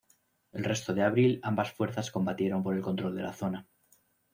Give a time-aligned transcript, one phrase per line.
[0.51, 3.67] El resto de abril ambas fuerzas combatieron por el control de la zona.